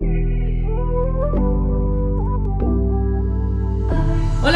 [0.00, 0.60] Hola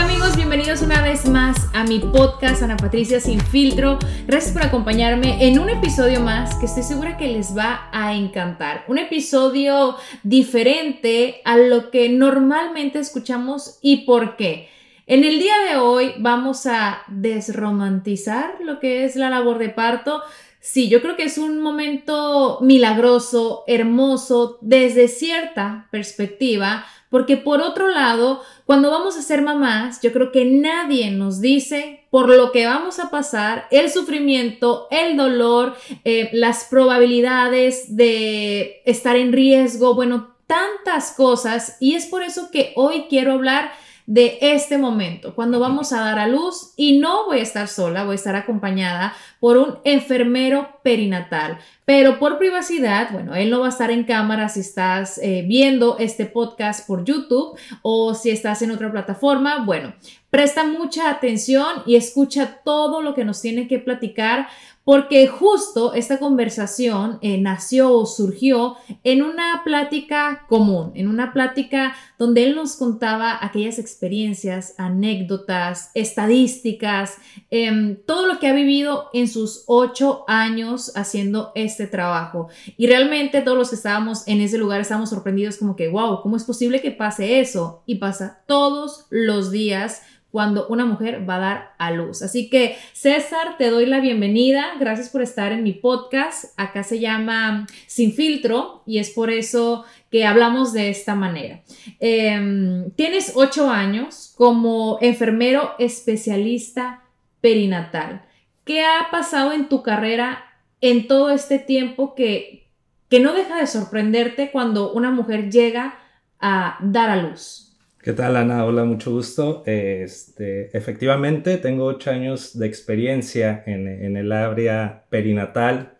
[0.04, 3.98] amigos, bienvenidos una vez más a mi podcast Ana Patricia Sin Filtro.
[4.28, 8.84] Gracias por acompañarme en un episodio más que estoy segura que les va a encantar.
[8.86, 14.68] Un episodio diferente a lo que normalmente escuchamos y por qué.
[15.08, 20.22] En el día de hoy vamos a desromantizar lo que es la labor de parto.
[20.64, 27.88] Sí, yo creo que es un momento milagroso, hermoso, desde cierta perspectiva, porque por otro
[27.88, 32.64] lado, cuando vamos a ser mamás, yo creo que nadie nos dice por lo que
[32.64, 35.74] vamos a pasar, el sufrimiento, el dolor,
[36.04, 42.72] eh, las probabilidades de estar en riesgo, bueno, tantas cosas, y es por eso que
[42.76, 43.72] hoy quiero hablar
[44.06, 48.04] de este momento, cuando vamos a dar a luz y no voy a estar sola,
[48.04, 51.58] voy a estar acompañada por un enfermero perinatal.
[51.84, 55.98] Pero por privacidad, bueno, él no va a estar en cámara si estás eh, viendo
[55.98, 59.64] este podcast por YouTube o si estás en otra plataforma.
[59.64, 59.94] Bueno,
[60.30, 64.48] presta mucha atención y escucha todo lo que nos tiene que platicar
[64.84, 71.94] porque justo esta conversación eh, nació o surgió en una plática común, en una plática
[72.18, 77.16] donde él nos contaba aquellas experiencias, anécdotas, estadísticas,
[77.50, 82.48] em, todo lo que ha vivido en sus ocho años haciendo este trabajo.
[82.76, 86.36] Y realmente todos los que estábamos en ese lugar estábamos sorprendidos como que, wow, ¿cómo
[86.36, 87.82] es posible que pase eso?
[87.86, 92.22] Y pasa todos los días cuando una mujer va a dar a luz.
[92.22, 94.72] Así que César, te doy la bienvenida.
[94.80, 96.54] Gracias por estar en mi podcast.
[96.56, 101.60] Acá se llama Sin filtro y es por eso que hablamos de esta manera.
[102.00, 107.04] Em, tienes ocho años como enfermero especialista
[107.42, 108.22] perinatal.
[108.64, 110.44] ¿Qué ha pasado en tu carrera
[110.80, 112.70] en todo este tiempo que,
[113.10, 115.98] que no deja de sorprenderte cuando una mujer llega
[116.40, 117.61] a dar a luz?
[118.02, 118.64] ¿Qué tal, Ana?
[118.64, 119.62] Hola, mucho gusto.
[119.64, 125.96] Este, efectivamente, tengo ocho años de experiencia en, el área perinatal.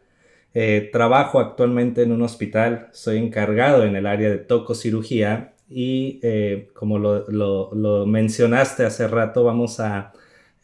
[0.53, 6.71] Eh, trabajo actualmente en un hospital, soy encargado en el área de tococirugía y eh,
[6.75, 10.13] como lo, mencionaste hace rato, vamos a,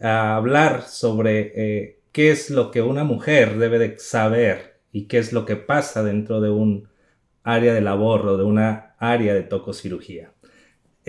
[0.01, 5.33] hablar sobre eh, qué es lo que una mujer debe de saber y qué es
[5.33, 6.89] lo que pasa dentro de un
[7.45, 10.33] área de labor o de una área de tococirugía.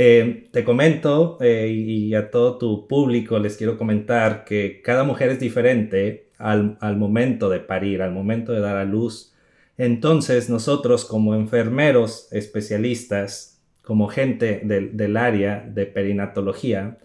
[0.01, 5.29] Eh, te comento eh, y a todo tu público les quiero comentar que cada mujer
[5.31, 9.33] es diferente al, momento de parir, al momento de dar a luz.
[9.77, 16.97] Entonces nosotros como enfermeros especialistas, como gente del, área de perinatología,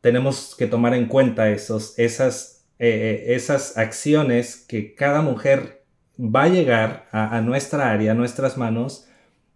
[0.00, 5.82] tenemos que tomar en cuenta esos, esas, eh, esas acciones que cada mujer
[6.16, 9.08] va a llegar a, a nuestra área, a nuestras manos,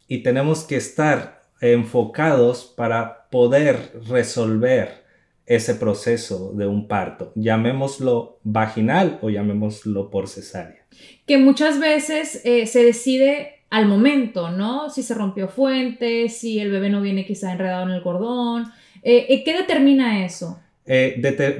[0.08, 5.00] y tenemos que estar enfocados para poder resolver
[5.46, 10.86] ese proceso de un parto, llamémoslo vaginal o llamémoslo por cesárea.
[11.26, 14.90] Que muchas veces eh, se decide al momento, ¿no?
[14.90, 18.66] Si se rompió fuente, si el bebé no viene quizá enredado en el cordón.
[19.02, 20.60] Eh, eh, ¿Qué determina eso?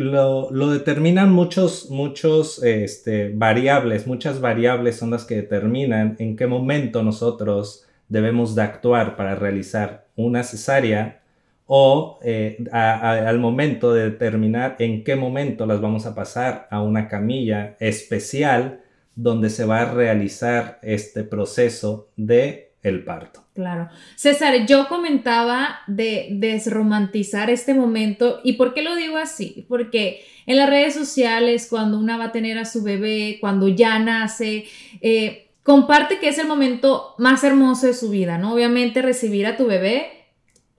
[0.01, 7.05] lo, determinan muchos, muchos este, variables, muchas variables son las que determinan en qué momento
[7.05, 11.23] nosotros debemos de actuar para realizar una cesárea
[11.67, 17.09] o eh, al momento de determinar en qué momento las vamos a pasar a una
[17.09, 18.81] camilla especial
[19.15, 23.45] donde se va a realizar este proceso de el parto.
[23.55, 23.89] Claro.
[24.17, 29.67] César, yo comentaba de desromantizar este momento y ¿por qué lo digo así?
[29.69, 33.99] Porque en las redes sociales, cuando una va a tener a su bebé, cuando ya
[33.99, 34.65] nace,
[35.03, 38.55] eh, comparte que es el momento más hermoso de su vida, ¿no?
[38.55, 40.11] Obviamente recibir a tu bebé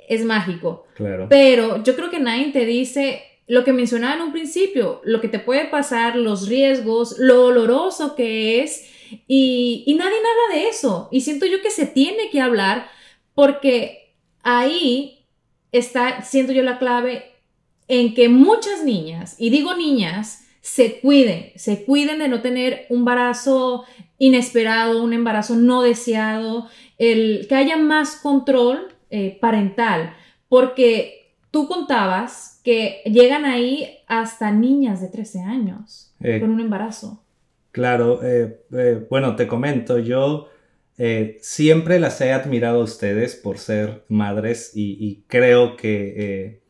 [0.07, 1.27] es mágico, Claro.
[1.29, 5.27] pero yo creo que nadie te dice lo que mencionaba en un principio, lo que
[5.27, 8.87] te puede pasar, los riesgos, lo doloroso que es,
[9.27, 11.09] y, y nadie habla de eso.
[11.11, 12.87] Y siento yo que se tiene que hablar
[13.33, 15.25] porque ahí
[15.73, 17.25] está, siento yo la clave
[17.87, 22.99] en que muchas niñas, y digo niñas, se cuiden, se cuiden de no tener un
[22.99, 23.83] embarazo
[24.19, 26.67] inesperado, un embarazo no deseado,
[26.99, 30.13] el, que haya más control eh, parental,
[30.47, 37.23] porque tú contabas que llegan ahí hasta niñas de 13 años Eh, con un embarazo.
[37.71, 40.49] Claro, eh, bueno, te comento, yo
[41.39, 46.60] siempre las he admirado a ustedes por ser madres y, y creo que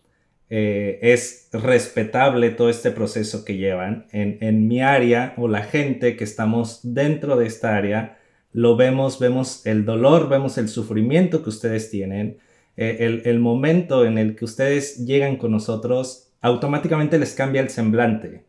[0.54, 4.06] eh, es respetable todo este proceso que llevan.
[4.12, 8.20] En, en mi área o la gente que estamos dentro de esta área,
[8.52, 12.38] lo vemos, vemos el dolor, vemos el sufrimiento que ustedes tienen,
[12.76, 17.70] eh, el, el momento en el que ustedes llegan con nosotros, automáticamente les cambia el
[17.70, 18.44] semblante.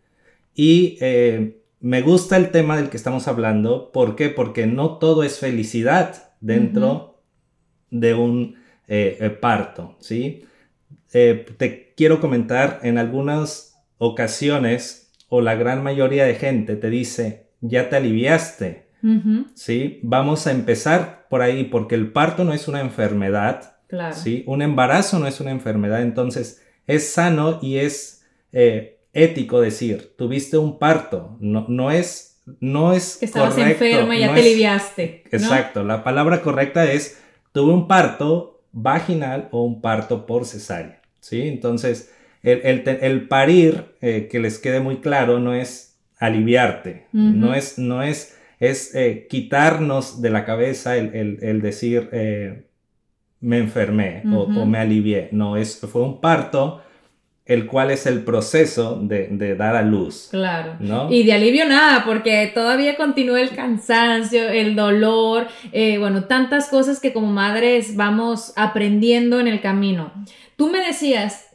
[0.57, 3.93] Y eh, me gusta el tema del que estamos hablando.
[3.93, 4.29] ¿Por qué?
[4.29, 7.21] Porque no todo es felicidad dentro
[7.91, 8.57] de un
[9.41, 10.43] parto, ¿sí?
[11.13, 17.47] Eh, te quiero comentar, en algunas ocasiones, o la gran mayoría de gente te dice,
[17.61, 18.87] ya te aliviaste,
[19.55, 19.99] ¿sí?
[20.03, 24.15] Vamos a empezar por ahí, porque el parto no es una enfermedad, claro.
[24.15, 24.45] ¿sí?
[24.47, 30.57] Un embarazo no es una enfermedad, entonces es sano y es eh, ético decir, tuviste
[30.59, 34.41] un parto, no, no es, no es Que estabas correcto, enferma y ya no te
[34.41, 35.25] es- aliviaste.
[35.33, 35.39] ¿no?
[35.39, 37.21] Exacto, la palabra correcta es,
[37.53, 41.43] tuve un parto vaginal o un parto por cesárea, ¿sí?
[41.49, 47.07] Entonces, el, el el parir, eh, que les quede muy claro, no es aliviarte,
[47.41, 52.65] no es, no es, es eh, quitarnos de la cabeza el, el- el decir, eh,
[53.41, 56.83] me enfermé o, me alivié, no, es, fue un parto,
[57.53, 60.77] el cual es el proceso de, de dar a luz, Claro.
[60.81, 61.11] ¿no?
[61.13, 67.01] Y de alivio nada, porque todavía continúa el cansancio, el dolor, eh, bueno, tantas cosas
[67.01, 70.13] que como madres vamos aprendiendo en el camino.
[70.57, 71.49] Tú me decías,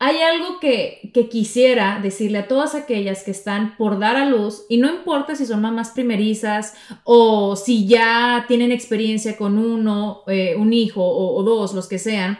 [0.00, 4.64] hay algo que, que quisiera decirle a todas aquellas que están por dar a luz,
[4.68, 10.56] y no importa si son mamás primerizas o si ya tienen experiencia con uno, eh,
[10.58, 12.38] un hijo o, o dos, los que sean,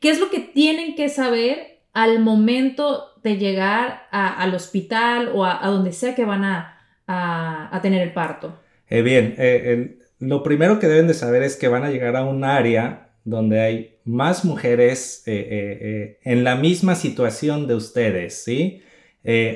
[0.00, 5.46] ¿qué es lo que tienen que saber al momento de llegar a- al hospital o
[5.46, 8.60] a, a donde sea que van a, a- tener el parto?
[8.88, 12.14] Eh, bien, eh, el- lo primero que deben de saber es que van a llegar
[12.16, 18.44] a un área donde hay más mujeres eh, eh, en la misma situación de ustedes,
[18.44, 18.82] ¿sí?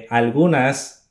[0.08, 1.10] Algunas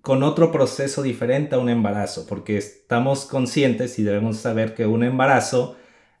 [0.00, 5.04] con otro proceso diferente a un embarazo, porque estamos conscientes y debemos saber que un
[5.04, 5.76] embarazo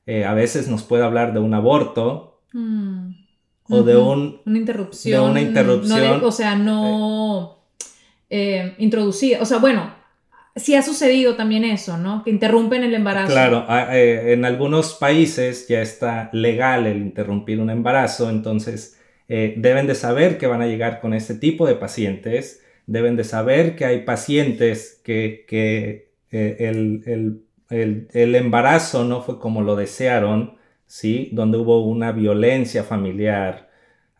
[0.06, 2.91] a veces nos puede hablar de un aborto Mm.
[3.68, 5.24] O de un Una interrupción.
[5.24, 6.20] de una interrupción.
[6.20, 7.58] no o sea, no
[8.30, 9.40] eh, introducida.
[9.40, 9.94] O sea, bueno,
[10.56, 12.22] sí ha sucedido también eso, ¿no?
[12.24, 13.32] Que interrumpen el embarazo.
[13.32, 18.98] Claro, a- eh, en algunos países ya está legal el interrumpir un embarazo, entonces
[19.28, 23.24] eh, deben de saber que van a llegar con este tipo de pacientes, deben de
[23.24, 29.62] saber que hay pacientes que, que, eh, el, el- el- el embarazo no fue como
[29.62, 30.56] lo desearon,
[30.92, 31.30] ¿sí?
[31.32, 33.70] Donde hubo una violencia familiar.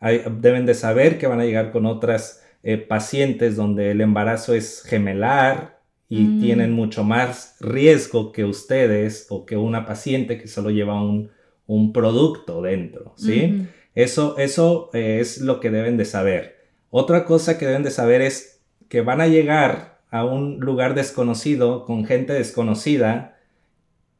[0.00, 4.55] Hay- deben de saber que van a llegar con otras eh, pacientes donde el embarazo
[4.55, 6.41] es gemelar y Mm.
[6.41, 11.31] tienen mucho más riesgo que ustedes o que una paciente que solo lleva un,
[11.67, 13.67] un producto dentro, ¿sí?
[13.95, 16.57] Eso, eso eh, es lo que deben de saber.
[16.91, 21.85] Otra cosa que deben de saber es que van a llegar a un lugar desconocido
[21.85, 23.37] con gente desconocida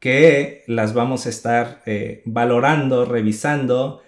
[0.03, 4.01] que las vamos a estar eh, valorando, revisando,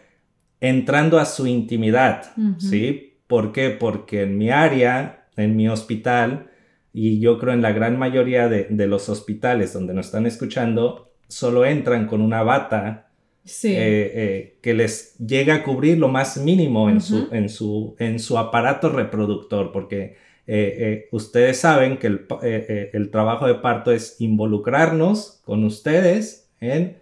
[0.59, 2.33] entrando a su intimidad.
[2.57, 3.13] ¿sí?
[3.27, 3.69] ¿Por qué?
[3.69, 6.49] Porque en mi área, en mi hospital,
[6.91, 11.13] y yo creo en la gran mayoría de, de los hospitales donde nos están escuchando,
[11.29, 13.07] solo entran con una bata
[13.45, 13.69] Sí.
[13.69, 18.19] eh, eh, que les llega a cubrir lo más mínimo en, su, en, su, en
[18.19, 23.91] su aparato reproductor, porque eh, eh, ustedes saben que el, eh, el trabajo de parto
[23.91, 26.97] es involucrarnos con ustedes en,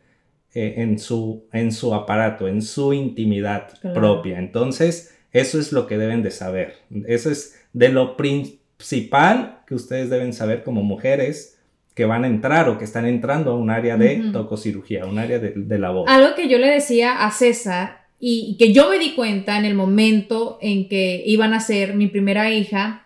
[0.53, 3.95] en, su, en su aparato, en su intimidad Claro.
[3.99, 4.39] propia.
[4.39, 6.75] Entonces, eso es lo que deben de saber.
[7.07, 8.15] Eso es de lo
[8.77, 11.59] principal que ustedes deben saber como mujeres
[11.95, 14.31] que van a entrar o que están entrando a un área de Ujú.
[14.31, 16.09] tococirugía, un área de, de la voz.
[16.09, 19.75] Algo que yo le decía a César y que yo me di cuenta en el
[19.75, 23.02] momento en que iban a ser mi primera hija,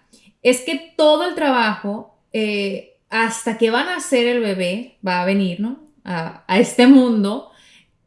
[0.49, 5.25] es que todo el trabajo eh, hasta que van a nacer el bebé, va a
[5.25, 5.79] venir, ¿no?
[6.03, 7.51] A, a este mundo,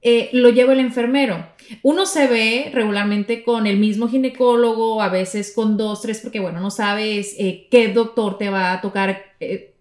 [0.02, 1.47] eh, lo lleva el enfermero.
[1.82, 6.61] Uno se ve regularmente con el mismo ginecólogo, a veces con dos, tres, porque bueno,
[6.61, 9.23] no sabes eh, qué doctor te va a tocar,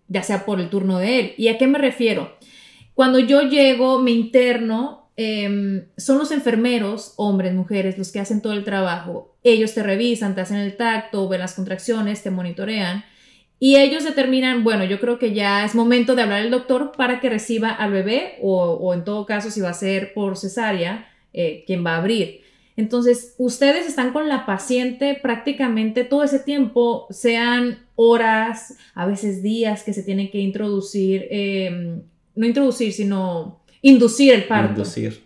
[0.08, 1.34] ya sea por el turno de él.
[1.38, 2.38] ¿Y a qué me refiero?
[2.94, 8.54] Cuando yo llego, me interno, em, son los enfermeros, hombres, mujeres, los que hacen todo
[8.54, 9.36] el trabajo.
[9.44, 13.04] Ellos te revisan, te hacen el tacto, ven las contracciones, te monitorean.
[13.60, 17.20] Y ellos determinan, bueno, yo creo que ya es momento de hablar al doctor para
[17.20, 21.66] que reciba al bebé o, en todo caso si va a ser por cesárea, eh,
[21.68, 22.40] quien va a abrir.
[22.78, 29.84] Entonces, ustedes están con la paciente prácticamente todo ese tiempo, sean horas, a veces días
[29.84, 32.00] que se tienen que introducir, eh,
[32.36, 34.72] no introducir, sino inducir el parto.
[34.82, 35.24] Inducir.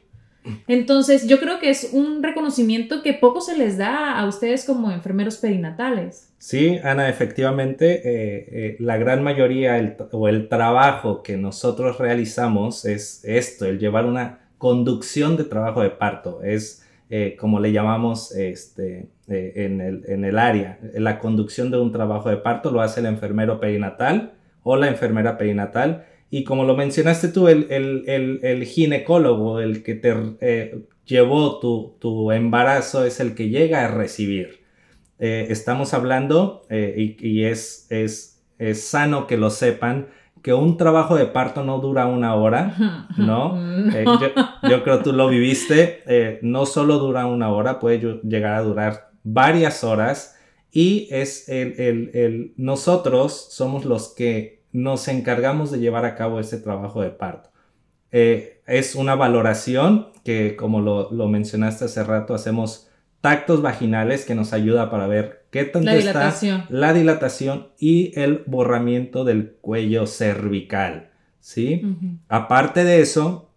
[0.68, 4.92] Entonces, yo creo que es un reconocimiento que poco se les da a ustedes como
[4.92, 6.34] enfermeros perinatales.
[6.38, 12.84] Sí, Ana, efectivamente, eh, eh, la gran mayoría el- o el trabajo que nosotros realizamos
[12.84, 16.42] es esto, el llevar una conducción de trabajo de parto.
[16.44, 20.80] Es eh, como le llamamos este, en, el, en el área.
[20.96, 24.34] La conducción de un trabajo de parto lo hace el enfermero perinatal
[24.64, 26.06] o la enfermera perinatal.
[26.36, 31.60] Y como lo mencionaste tú, el, el- el- el ginecólogo, el que te eh, llevó
[31.60, 34.64] tu, tu embarazo, es el que llega a recibir.
[35.20, 40.08] Eh, estamos hablando, eh, y, y es, es, es sano que lo sepan,
[40.42, 43.56] que un trabajo de parto no dura una hora, ¿no?
[43.96, 48.22] Eh, yo, yo creo tú lo viviste, eh, no solo dura una hora, puede ll-
[48.24, 50.36] llegar a durar varias horas
[50.72, 56.40] y es el, el- el- nosotros somos los que nos encargamos de llevar a cabo
[56.40, 57.50] ese trabajo de parto.
[58.12, 62.90] Eh, es una valoración que, como lo, lo mencionaste hace rato, hacemos
[63.22, 66.66] tactos vaginales que nos ayuda para ver qué tanto La está dilatación.
[66.70, 71.82] la dilatación y el borramiento del cuello cervical, ¿sí?
[72.28, 73.50] Aparte de eso,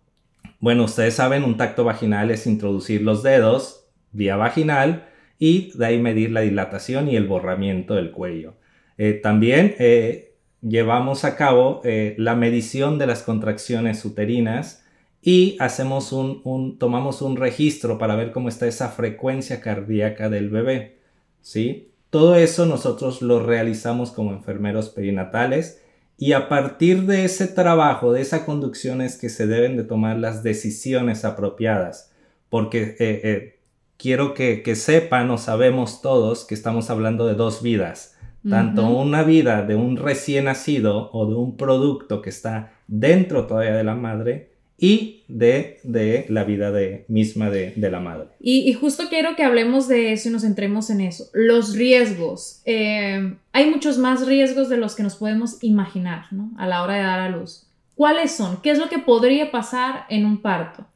[0.61, 5.09] bueno, ustedes saben, un tacto vaginal es introducir los dedos vía vaginal
[5.39, 8.55] y de ahí medir la dilatación y el borramiento del cuello.
[8.99, 14.83] Eh, también eh, llevamos a cabo eh, la medición de las contracciones uterinas
[15.23, 20.51] y hacemos un, un- tomamos un registro para ver cómo está esa frecuencia cardíaca del
[20.51, 20.99] bebé.
[21.41, 21.91] ¿sí?
[22.11, 25.83] Todo eso nosotros lo realizamos como enfermeros perinatales
[26.19, 30.17] y a partir de ese trabajo, de esa conducción es que se deben de tomar
[30.17, 32.11] las decisiones apropiadas,
[32.49, 33.59] porque eh, eh,
[33.99, 38.16] quiero que, que sepan o sabemos todos que estamos hablando de dos vidas,
[38.49, 43.75] tanto una vida de un recién nacido o de un producto que está dentro todavía
[43.75, 48.29] de la madre y de, de la vida de, misma de, de la madre.
[48.41, 51.25] Y, y justo quiero que hablemos de eso y nos centremos en eso.
[51.33, 52.61] Los riesgos.
[52.65, 56.50] Eh, hay muchos más riesgos de los que nos podemos imaginar ¿no?
[56.59, 57.67] a la hora de dar a luz.
[57.95, 58.61] ¿Cuáles son?
[58.62, 60.87] ¿Qué es lo que podría pasar en un parto?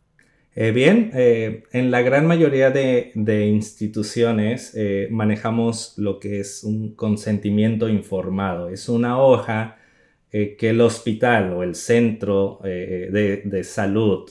[0.57, 3.13] Eh, bien, eh, en la gran mayoría de,
[3.47, 8.69] instituciones eh, manejamos lo que es un consentimiento informado.
[8.69, 9.79] Es una hoja
[10.33, 14.31] eh, que el hospital o el centro de, salud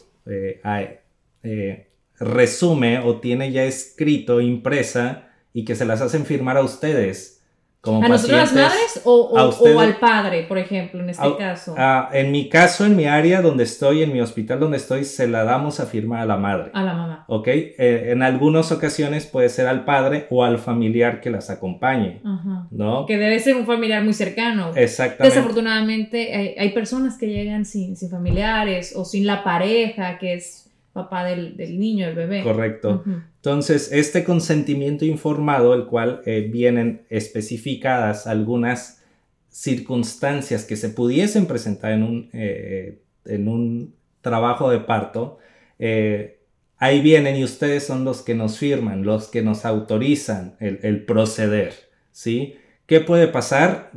[2.19, 7.38] resume o tiene ya escrito, impresa y que se las hacen firmar a ustedes.
[7.81, 11.38] Como ¿A nosotros las madres o, o- a o al padre, por ejemplo, en este
[11.38, 11.75] caso?
[11.77, 15.29] Ah, en mi caso, en mi área donde estoy, en mi hospital donde estoy, se
[15.29, 16.71] la damos a firmar a la madre.
[16.74, 17.25] A la mamá.
[17.29, 17.48] ¿Ok?
[17.48, 17.75] Eh,
[18.12, 22.67] en algunas ocasiones puede ser al padre o al familiar que las acompañe, Ajá.
[22.69, 23.05] ¿no?
[23.05, 24.71] Que debe ser un familiar muy cercano.
[24.75, 25.33] Exactamente.
[25.36, 30.68] Desafortunadamente hay, hay personas que llegan sin, sin familiares o sin la pareja que es
[31.03, 32.43] papá del, del niño, del bebé.
[32.43, 33.03] Correcto.
[33.35, 39.03] Entonces, este consentimiento informado, el cual eh, vienen especificadas algunas
[39.49, 45.39] circunstancias que se pudiesen presentar en un, eh, en un trabajo de parto,
[45.79, 46.39] eh,
[46.77, 51.05] ahí vienen y ustedes son los que nos firman, los que nos autorizan el, el
[51.05, 51.73] proceder,
[52.11, 52.55] ¿sí?
[52.85, 53.91] ¿Qué puede pasar?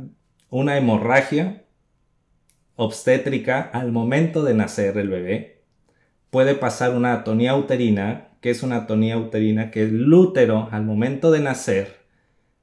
[0.49, 1.63] Una hemorragia
[2.75, 5.52] obstétrica al momento de nacer el bebé.
[6.33, 11.29] Puede pasar una atonía uterina, que es una atonía uterina que el útero al momento
[11.29, 11.97] de nacer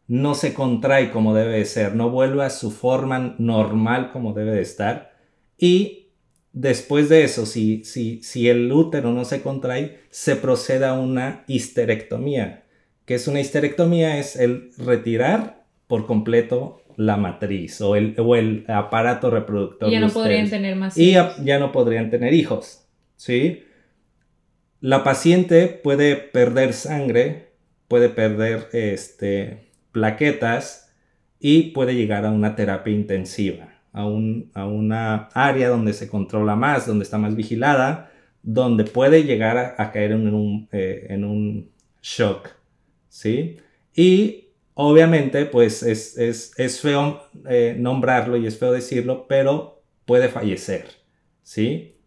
[0.09, 4.51] no se contrae como debe de ser, no vuelve a su forma normal como debe
[4.51, 5.13] de estar.
[5.57, 6.09] Y
[6.53, 11.45] después de eso, si, si, si el útero no se contrae, se procede a una
[11.47, 12.65] histerectomía.
[13.05, 14.19] Que es una histerectomía?
[14.19, 19.89] Es el retirar por completo la matriz o el, o el aparato reproductor.
[19.89, 21.37] Y ya no podrían tener más hijos.
[21.45, 22.89] ya no podrían tener hijos,
[23.21, 23.65] ¿sí?
[24.81, 27.51] La paciente puede perder sangre,
[27.87, 30.95] puede perder este, plaquetas
[31.39, 33.75] y puede llegar a una terapia intensiva.
[33.93, 38.11] a, un, a una área donde se controla más, donde está más vigilada,
[38.43, 42.49] donde puede llegar a, caer en un, eh, en un shock,
[43.09, 43.59] ¿sí?
[43.95, 50.29] Y obviamente, pues es, es, es feo eh, nombrarlo y es feo decirlo, pero puede
[50.29, 50.87] fallecer,
[51.43, 52.00] ¿sí?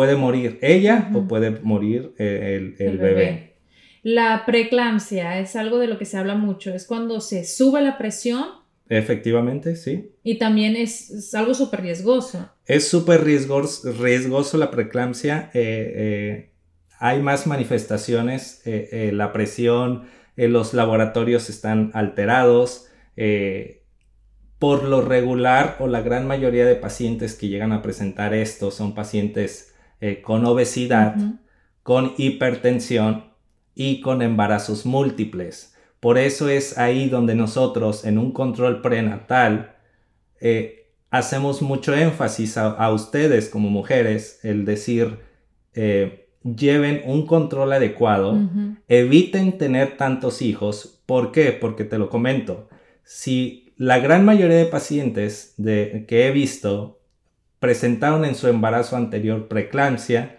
[0.00, 3.56] Puede morir ella o puede morir eh, el, bebé.
[4.02, 7.98] La preeclampsia es algo de lo que se habla mucho, es cuando se sube la
[7.98, 8.46] presión.
[8.88, 10.12] Efectivamente, sí.
[10.22, 12.50] Y también es, algo súper riesgoso.
[12.64, 15.50] Es súper riesgoso, riesgoso, la preeclampsia.
[15.52, 16.50] Eh,
[16.98, 20.06] hay más manifestaciones, la presión,
[20.38, 22.86] eh, los laboratorios están alterados.
[23.18, 23.80] Eh,
[24.60, 28.94] por lo regular o la gran mayoría de pacientes que llegan a presentar esto son
[28.94, 29.69] pacientes
[30.00, 31.16] eh, con obesidad,
[31.82, 33.24] con hipertensión
[33.74, 35.74] y con embarazos múltiples.
[36.00, 39.76] Por eso es ahí donde nosotros en un control prenatal
[41.10, 45.18] hacemos mucho énfasis a, ustedes como mujeres el decir
[46.42, 48.38] lleven un control adecuado,
[48.88, 51.02] eviten tener tantos hijos.
[51.06, 51.52] ¿Por qué?
[51.52, 52.68] Porque te lo comento.
[53.04, 56.99] Si la gran mayoría de pacientes de, que he visto
[57.60, 60.38] presentaron en su embarazo anterior preeclampsia,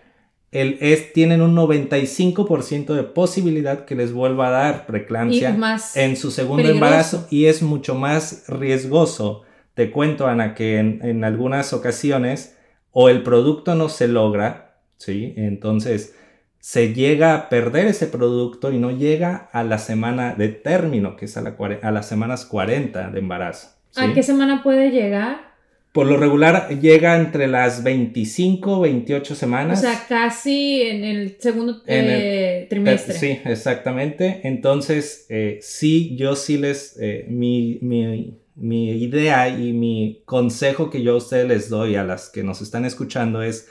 [0.51, 5.57] el, es, tienen un 95% de posibilidad que les vuelva a dar preeclampsia
[5.95, 9.43] en su segundo embarazo y es mucho más riesgoso.
[9.75, 12.57] Te cuento, Ana, que en, en algunas ocasiones
[12.91, 15.33] o el producto no se logra ¿sí?
[15.35, 16.15] Entonces,
[16.59, 21.25] se llega a perder ese producto y no llega a la semana de término, que
[21.25, 23.69] es a, las semanas 40 de embarazo.
[23.95, 25.50] ¿A qué semana puede llegar?
[25.91, 29.79] Por lo regular llega entre las 25 28 semanas.
[29.79, 33.13] O sea, casi en el segundo eh, trimestre.
[33.13, 34.39] sí, exactamente.
[34.45, 41.13] Entonces, eh, sí, yo sí les, eh, mi, mi idea y mi consejo que yo
[41.13, 43.67] a ustedes les doy a las que nos están escuchando es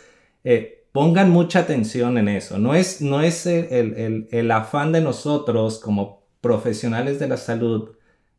[0.92, 2.58] pongan mucha atención en eso.
[2.58, 7.92] No es, no es el, afán de nosotros como profesionales de la salud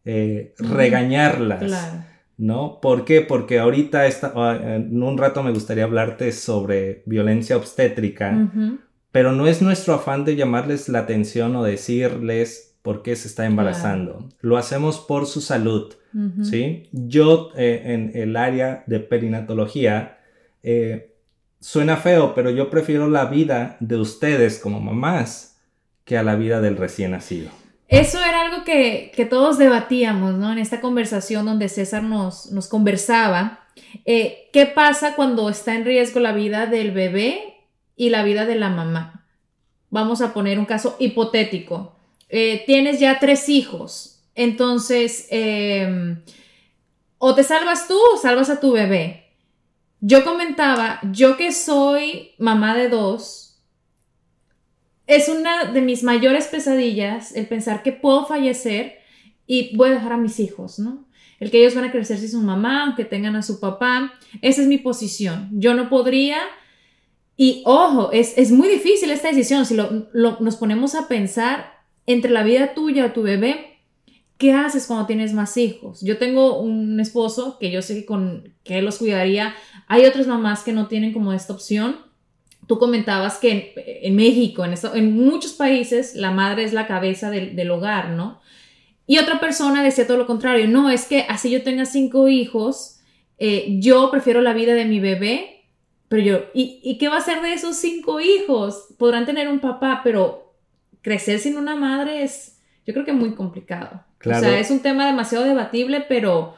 [0.05, 2.10] regañarlas.
[2.41, 2.79] ¿No?
[2.81, 3.21] ¿Por qué?
[3.21, 4.01] Porque ahorita
[4.33, 8.51] ah, en un rato me gustaría hablarte sobre violencia obstétrica,
[9.11, 13.45] pero no es nuestro afán de llamarles la atención o decirles por qué se está
[13.45, 14.27] embarazando.
[14.39, 15.93] Lo hacemos por su salud,
[16.41, 16.89] ¿sí?
[16.91, 20.17] Yo eh, en el área de perinatología
[20.63, 21.13] eh,
[21.59, 25.59] suena feo, pero yo prefiero la vida de ustedes como mamás
[26.05, 27.60] que a la vida del recién nacido.
[27.91, 30.53] Eso era algo que, todos debatíamos, ¿no?
[30.53, 33.67] En esta conversación donde César nos, nos conversaba.
[34.05, 38.55] Eh, ¿Qué pasa cuando está en riesgo la vida del bebé y la vida de
[38.55, 39.27] la mamá?
[39.89, 41.93] Vamos a poner un caso hipotético.
[42.29, 46.23] Eh, tienes ya tres hijos, entonces, em,
[47.17, 49.33] o te salvas tú o salvas a tu bebé.
[49.99, 53.40] Yo comentaba, yo que soy mamá de dos,
[55.11, 58.99] es una de mis mayores pesadillas el pensar que puedo fallecer
[59.45, 61.05] y voy a dejar a mis hijos, ¿no?
[61.41, 64.13] El que ellos van a crecer sin su mamá, aunque tengan a su papá.
[64.41, 65.49] Esa es mi posición.
[65.51, 66.37] Yo no podría.
[67.35, 69.65] Y ojo, es, muy difícil esta decisión.
[69.65, 71.73] Si nos ponemos a pensar
[72.05, 73.79] entre la vida tuya o tu bebé,
[74.37, 75.99] ¿qué haces cuando tienes más hijos?
[76.01, 79.55] Yo tengo un esposo que yo sé que, con, que los cuidaría.
[79.87, 82.10] Hay otras mamás que no tienen como esta opción.
[82.71, 87.69] Tú comentabas que en, México, en, en, muchos países, la madre es la cabeza del,
[87.69, 88.39] hogar, ¿no?
[89.05, 90.69] Y otra persona decía todo lo contrario.
[90.69, 93.01] No, es que así yo tenga cinco hijos,
[93.39, 95.65] eh, yo prefiero la vida de mi bebé,
[96.07, 98.85] pero yo, ¿y, ¿y qué va a ser de esos cinco hijos?
[98.97, 100.53] Podrán tener un papá, pero
[101.01, 104.05] crecer sin una madre es, yo creo que muy complicado.
[104.23, 106.55] O sea, es un tema demasiado debatible, pero,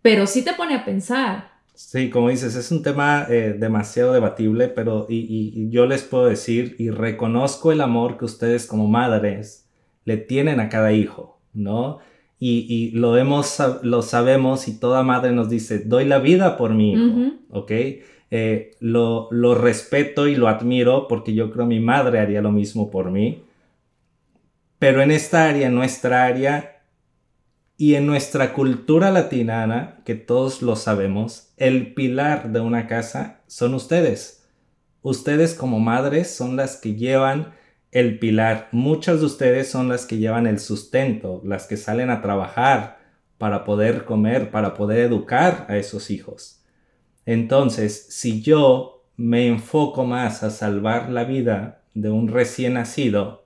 [0.00, 1.49] pero sí te pone a pensar.
[1.82, 6.76] Sí, como dices, es un tema eh, demasiado debatible, pero y, yo les puedo decir
[6.78, 9.66] y reconozco el amor que ustedes como madres
[10.04, 11.98] le tienen a cada hijo, ¿no?
[12.38, 16.92] Y, lo, hemos, lo sabemos y toda madre nos dice, doy la vida por mi
[16.92, 17.70] hijo, ¿ok?
[18.30, 22.90] Eh, lo, lo respeto y lo admiro porque yo creo mi madre haría lo mismo
[22.90, 23.42] por mí.
[24.78, 26.80] Pero en esta área, en nuestra área,
[27.80, 33.74] y en nuestra cultura latinana, que todos lo sabemos, el pilar de una casa son
[33.74, 34.48] ustedes.
[35.02, 37.52] Ustedes como madres son las que llevan
[37.92, 38.68] el pilar.
[38.72, 42.98] Muchas de ustedes son las que llevan el sustento, las que salen a trabajar
[43.36, 46.64] para poder comer, para poder educar a esos hijos.
[47.26, 53.44] Entonces, si yo me enfoco más a salvar la vida de un recién nacido,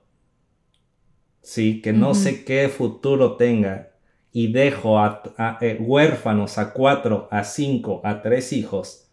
[1.41, 3.91] sí, que no sé qué futuro tenga,
[4.37, 9.07] y dejo a, a- eh, huérfanos a cuatro, a cinco, a tres hijos,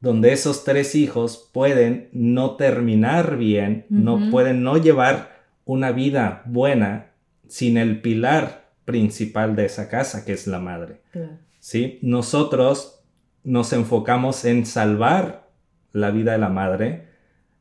[0.00, 5.30] donde esos tres hijos pueden no terminar bien, no pueden no llevar
[5.64, 7.12] una vida buena
[7.48, 11.00] sin el pilar principal de esa casa, que es la madre.
[11.10, 11.38] Claro.
[11.58, 11.98] ¿sí?
[12.02, 13.02] Nosotros
[13.44, 15.48] nos enfocamos en salvar
[15.92, 17.08] la vida de la madre.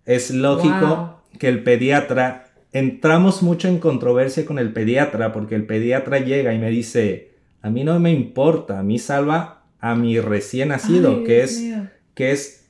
[0.06, 0.86] Es lógico
[1.32, 1.40] Wow.
[1.40, 6.60] que el pediatra, entramos mucho en controversia con el pediatra porque el pediatra llega y
[6.60, 7.32] me dice,
[7.62, 11.60] a mí no me importa, a mí salva a mi recién nacido, Ay, que, es,
[11.60, 11.88] mío.
[12.16, 12.70] que es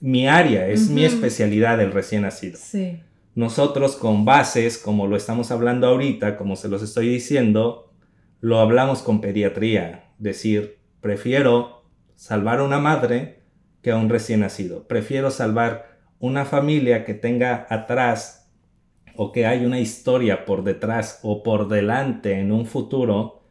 [0.00, 2.58] mi área, es mi especialidad el recién nacido.
[2.60, 3.00] Sí.
[3.34, 7.92] Nosotros con bases, como lo estamos hablando ahorita, como se los estoy diciendo,
[8.40, 10.10] lo hablamos con pediatría.
[10.18, 13.40] Decir, prefiero salvar a una madre
[13.82, 14.88] que a un recién nacido.
[14.88, 18.45] Prefiero salvar una familia que tenga atrás
[19.16, 23.42] o que hay una historia por detrás o por delante en un futuro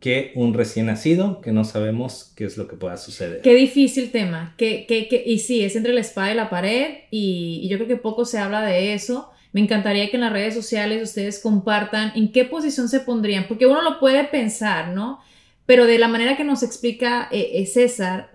[0.00, 3.40] que un recién nacido que no sabemos qué es lo que pueda suceder.
[3.42, 4.54] Qué difícil tema.
[4.56, 7.88] Que, que, y sí, es entre la espada y la pared y, y yo creo
[7.88, 9.30] que poco se habla de eso.
[9.52, 13.66] Me encantaría que en las redes sociales ustedes compartan en qué posición se pondrían, porque
[13.66, 15.20] uno lo puede pensar, ¿no?
[15.66, 18.30] Pero de la manera que nos explica eh, eh, César,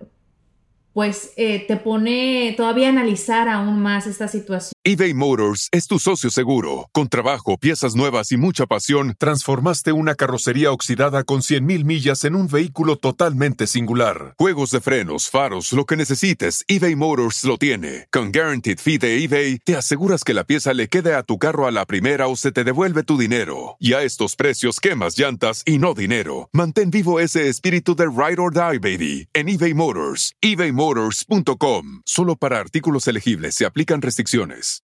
[0.94, 4.74] pues eh, te pone todavía a analizar aún más esta situación.
[4.84, 6.90] eBay Motors es tu socio seguro.
[6.92, 12.36] Con trabajo, piezas nuevas y mucha pasión, transformaste una carrocería oxidada con 100.000 millas en
[12.36, 14.36] un vehículo totalmente singular.
[14.38, 18.08] Juegos de frenos, faros, lo que necesites, eBay Motors lo tiene.
[18.12, 21.66] Con Guaranteed Fee de eBay, te aseguras que la pieza le quede a tu carro
[21.66, 23.78] a la primera o se te devuelve tu dinero.
[23.80, 26.50] Y a estos precios, quemas llantas y no dinero.
[26.54, 30.36] Mantén vivo ese espíritu de Ride or Die, baby, en eBay Motors.
[30.84, 32.02] ebaymotors.com.
[32.06, 34.82] Solo para artículos elegibles se aplican restricciones.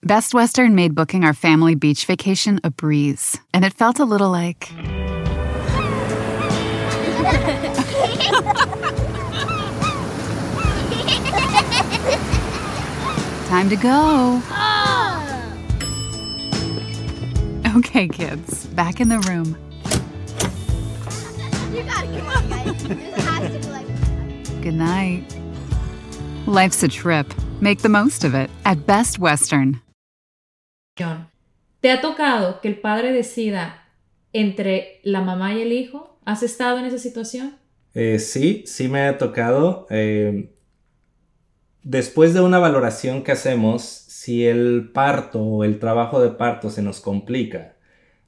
[0.00, 4.30] Best Western made booking our family beach vacation a breeze, and it felt a little
[4.30, 4.68] like.
[13.48, 14.40] Time to go.
[17.76, 19.56] Okay, kids, back in the room.
[21.74, 22.84] You gotta come on, guys.
[22.84, 23.87] This has to be like.
[24.62, 25.24] Good night.
[26.46, 27.26] Life's a trip.
[27.60, 29.80] Make the most of it at Best Western.
[31.80, 33.84] ¿Te ha tocado que el padre decida
[34.32, 36.18] entre la mamá y el hijo?
[36.24, 37.56] ¿Has estado en esa situación?
[37.94, 39.86] Eh, sí, sí me ha tocado.
[39.90, 40.50] eh,
[41.84, 46.82] después de una valoración que hacemos, si el parto o el trabajo de parto se
[46.82, 47.76] nos complica,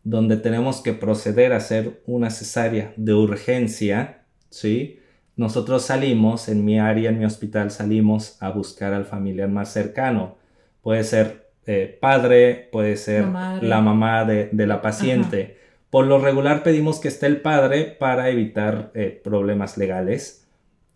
[0.04, 4.99] donde tenemos que proceder a hacer una cesárea de urgencia, ¿sí?
[5.40, 10.36] Nosotros salimos, en mi área, en mi hospital, salimos a buscar al familiar más cercano.
[10.82, 11.24] Puede ser
[11.66, 13.22] eh, padre, puede ser
[13.68, 15.56] La mamá de, de la paciente.
[15.94, 20.46] Por lo regular pedimos que esté el padre para evitar eh, problemas legales.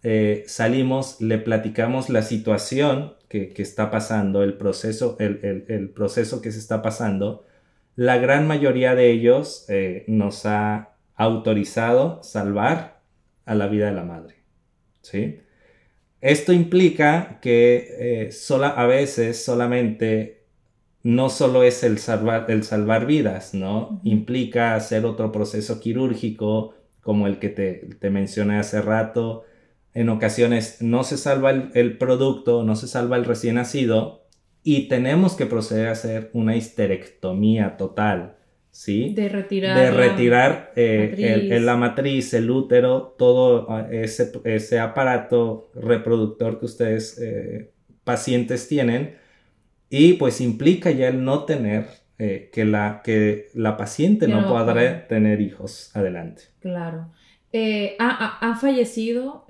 [0.02, 5.88] Eh, salimos, le platicamos la situación que, que está pasando, el proceso, el, el- el
[5.88, 7.44] proceso que se está pasando.
[7.96, 12.93] La gran mayoría de ellos eh, nos ha autorizado salvar
[13.44, 14.36] a la vida de la madre.
[15.02, 15.40] ¿sí?
[16.20, 20.44] Esto implica que eh, sola, a veces solamente
[21.02, 24.00] no solo es el salvar, el salvar vidas, ¿no?
[24.04, 29.44] Implica hacer otro proceso quirúrgico como el que te, te mencioné hace rato.
[29.92, 34.24] En ocasiones no se salva el, el producto, no se salva el recién nacido
[34.62, 38.36] y tenemos que proceder a hacer una histerectomía total,
[38.74, 39.14] ¿sí?
[39.14, 39.78] De retirar.
[39.78, 41.26] de la- retirar eh, matriz.
[41.30, 47.70] el- el- la matriz, el útero, todo ah, ese, ese aparato reproductor que ustedes eh,
[48.02, 49.14] pacientes tienen
[49.88, 51.86] y pues implica ya el no tener
[52.18, 56.42] eh, que, la, que la paciente no podrá tener hijos adelante.
[56.60, 57.12] Claro.
[58.00, 59.46] ¿ha- ha- ¿Han fallecido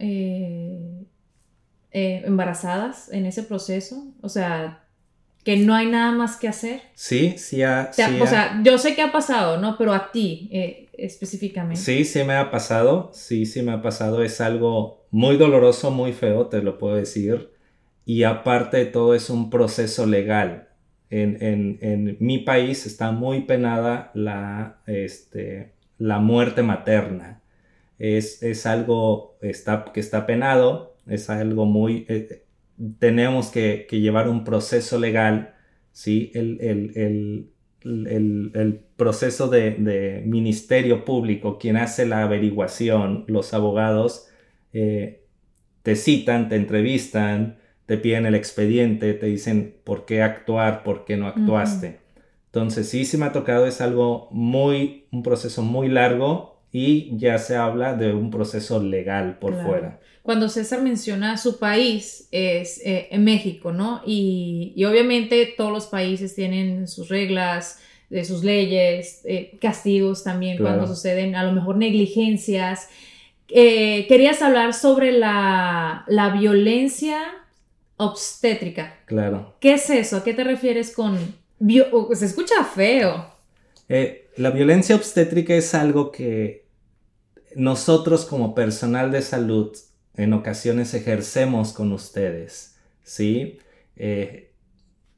[1.91, 4.13] embarazadas en ese proceso?
[4.21, 4.84] O sea,
[5.45, 6.81] que no hay nada más que hacer.
[6.95, 9.77] Sí, sí, ha- Te ha- sí o ha- sea, yo sé que ha pasado, ¿no?
[9.79, 11.81] Pero a ti eh, específicamente.
[11.81, 16.13] Sí, sí me ha pasado, sí, sí me ha pasado, es algo muy doloroso, muy
[16.13, 17.51] feo, te lo puedo decir,
[18.07, 20.69] y aparte de todo es un proceso legal.
[21.11, 27.43] En, en- en mi país está muy penada la, este, la muerte materna.
[27.99, 32.05] Es, es algo está, que está penado, es algo muy...
[32.09, 32.44] eh,
[32.99, 35.55] tenemos que, que llevar un proceso legal,
[35.93, 36.31] ¿sí?
[36.35, 37.51] El, el- el-
[37.85, 44.29] el, el proceso de, de ministerio público, quien hace la averiguación, los abogados,
[44.73, 45.23] eh,
[45.83, 51.17] te citan, te entrevistan, te piden el expediente, te dicen por qué actuar, por qué
[51.17, 52.01] no actuaste.
[52.47, 57.39] Entonces sí, sí me ha tocado, es algo muy, un proceso muy largo y ya
[57.39, 59.69] se habla de un proceso legal por Claro.
[59.69, 60.01] fuera.
[60.23, 64.03] Cuando César menciona su país es eh, en México, ¿no?
[64.05, 67.79] Y, y obviamente todos los países tienen sus reglas,
[68.11, 70.79] eh, sus leyes, eh, castigos también Claro.
[70.79, 72.89] cuando suceden a lo mejor negligencias.
[73.49, 77.21] Eh, querías hablar sobre la, la violencia
[77.99, 78.99] obstétrica.
[79.07, 79.55] Claro.
[79.61, 80.17] ¿Qué es eso?
[80.17, 81.17] ¿A qué te refieres con...
[81.61, 83.33] bio- se escucha feo.
[84.37, 86.63] La violencia obstétrica es algo que
[87.57, 89.77] nosotros como personal de salud
[90.17, 93.59] en ocasiones ejercemos con ustedes, ¿sí?
[93.97, 94.53] Eh,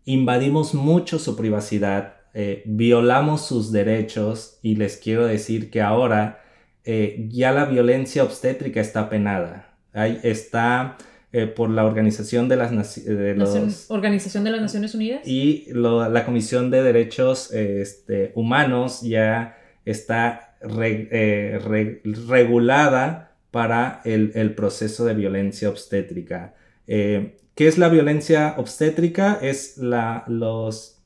[0.04, 6.42] invadimos mucho su privacidad, eh, violamos sus derechos y les quiero decir que ahora
[6.84, 9.74] eh, ya la violencia obstétrica está penada.
[9.92, 10.96] Ahí está
[11.32, 15.26] eh, por la Organización de las Naci- de Nación- los Organización de las Naciones Unidas.
[15.26, 24.54] y lo- la Comisión de Derechos este, Humanos ya está eh, re- regulada para el,
[24.54, 26.54] proceso de violencia obstétrica.
[26.86, 29.38] Eh, ¿Qué es la violencia obstétrica?
[29.40, 31.02] Es la, los,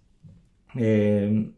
[0.76, 1.50] eh,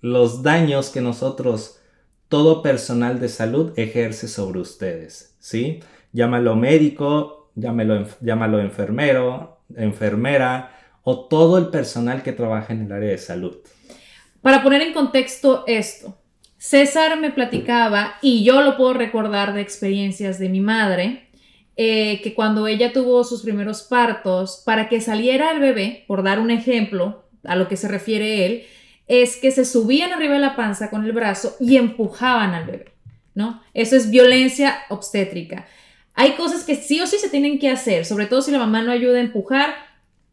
[0.00, 1.80] los daños que nosotros,
[2.28, 5.80] todo personal de salud, ejerce sobre ustedes, ¿sí?
[6.12, 10.70] Llámalo médico, llámalo enfermero, enfermera
[11.02, 13.58] o todo el personal que trabaja en el área de salud.
[14.40, 16.18] Para poner en contexto esto,
[16.64, 21.28] César me platicaba, y yo lo puedo recordar de experiencias de mi madre,
[21.76, 26.38] eh, que cuando ella tuvo sus primeros partos, para que saliera el bebé, por dar
[26.40, 28.64] un ejemplo a lo que se refiere él,
[29.08, 32.94] es que se subían arriba de la panza con el brazo y empujaban al bebé,
[33.34, 33.62] ¿no?
[33.74, 35.66] Eso es violencia obstétrica.
[36.14, 38.80] Hay cosas que sí o sí se tienen que hacer, sobre todo si la mamá
[38.80, 39.74] no ayuda a empujar,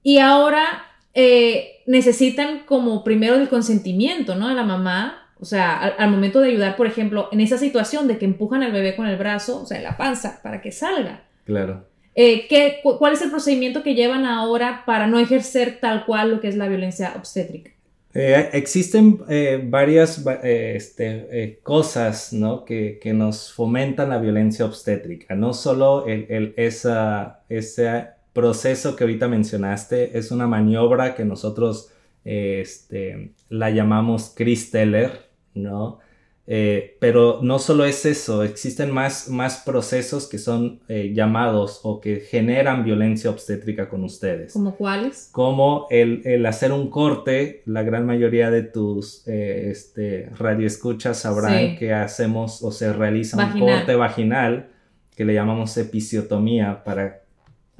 [0.01, 4.47] y ahora eh, necesitan como primero el consentimiento, ¿no?
[4.47, 8.07] De la mamá, o sea, al, al momento de ayudar, por ejemplo, en esa situación
[8.07, 10.71] de que empujan al bebé con el brazo, o sea, en la panza, para que
[10.71, 11.23] salga.
[11.45, 11.85] Claro.
[12.15, 16.29] Eh, ¿qué- cu- ¿Cuál es el procedimiento que llevan ahora para no ejercer tal cual
[16.31, 17.71] lo que es la violencia obstétrica?
[18.13, 22.65] Eh, existen eh, varias va- este, cosas ¿no?
[22.65, 25.33] que, que nos fomentan la violencia obstétrica.
[25.35, 31.89] No solo el, el- esa, ese proceso que ahorita mencionaste, es una maniobra que nosotros
[32.25, 35.11] este, la llamamos Chris Teller,
[35.53, 35.99] ¿no?
[36.47, 42.01] Eh, pero no solo es eso, existen más, más procesos que son eh, llamados o
[42.01, 45.29] que generan violencia obstétrica con ustedes ¿Como cuáles?
[45.31, 51.53] como el, el hacer un corte, la gran mayoría de tus eh, este, radioescuchas sabrán
[51.71, 51.75] Sí.
[51.77, 54.67] que hacemos o se realiza un corte vaginal
[55.15, 57.21] que le llamamos episiotomía para...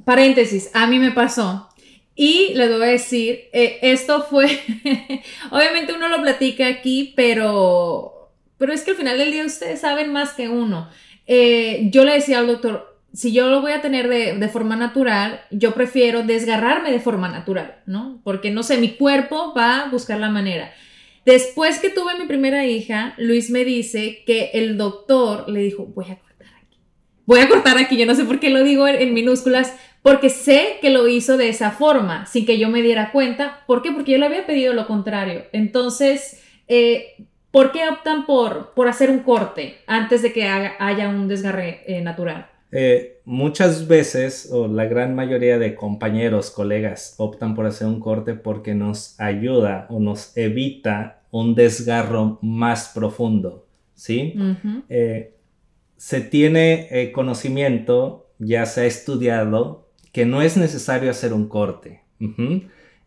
[0.04, 1.68] Paréntesis, a mí me pasó.
[2.14, 4.46] Y les voy a decir, eh, esto fue,
[5.50, 10.12] obviamente uno lo platica aquí, pero, pero es que al final del día ustedes saben
[10.12, 10.90] más que uno.
[11.26, 14.76] Eh, yo le decía al doctor, si yo lo voy a tener de, de forma
[14.76, 18.20] natural, yo prefiero desgarrarme de forma natural, ¿no?
[18.24, 20.72] Porque no sé, mi cuerpo va a buscar la manera.
[21.24, 26.06] Después que tuve mi primera hija, Luis me dice que el doctor le dijo, voy
[26.06, 26.78] a cortar aquí.
[27.26, 30.30] Voy a cortar aquí, yo no sé por qué lo digo en, en minúsculas, porque
[30.30, 33.60] sé que lo hizo de esa forma, sin que yo me diera cuenta.
[33.66, 33.92] ¿Por qué?
[33.92, 35.44] Porque yo le había pedido lo contrario.
[35.52, 41.08] Entonces, eh, ¿por qué optan por, por hacer un corte antes de que haga- haya
[41.08, 42.48] un desgarre eh, natural?
[42.72, 48.34] Eh, muchas veces, o la gran mayoría de compañeros, colegas, optan por hacer un corte
[48.34, 54.34] porque nos ayuda o nos evita un desgarro más profundo, ¿sí?
[55.96, 59.81] Se tiene conocimiento, ya se ha estudiado,
[60.12, 62.02] que no es necesario hacer un corte.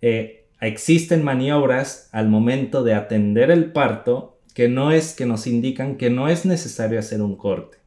[0.02, 5.98] Eh, existen maniobras al momento de atender el parto que no es que nos indican
[5.98, 7.78] que no es necesario hacer un corte.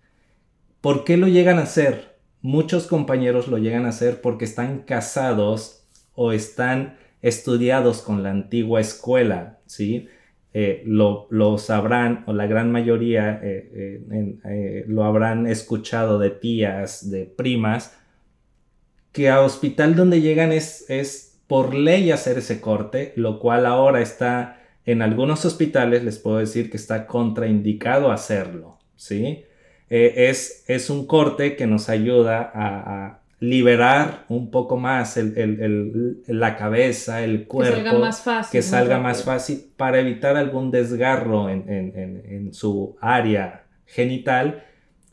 [0.81, 2.17] ¿Por qué lo llegan a hacer?
[2.41, 8.81] Muchos compañeros lo llegan a hacer porque están casados o están estudiados con la antigua
[8.81, 10.09] escuela, ¿sí?
[10.55, 17.27] Eh, lo, lo sabrán o la gran mayoría eh, lo habrán escuchado de tías, de
[17.27, 17.99] primas,
[19.13, 24.01] que a hospital donde llegan es, es por ley hacer ese corte, lo cual ahora
[24.01, 29.45] está en algunos hospitales, les puedo decir que está contraindicado hacerlo, ¿sí?
[29.91, 35.37] Eh, es, es un corte que nos ayuda a, a liberar un poco más el-
[35.39, 38.53] el- el- la cabeza, el Que cuerpo salga más fácil.
[38.53, 44.65] que salga más fácil para evitar algún desgarro en, en- en- en su área genital